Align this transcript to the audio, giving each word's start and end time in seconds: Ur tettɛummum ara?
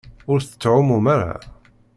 Ur 0.31 0.39
tettɛummum 0.41 1.05
ara? 1.15 1.33